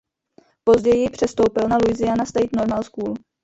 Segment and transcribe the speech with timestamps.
[0.63, 3.13] Později přestoupil na Louisiana State Normal School.